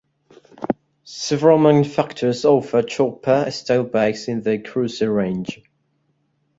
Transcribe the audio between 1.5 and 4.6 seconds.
manufacturers offer "chopper" style bikes in their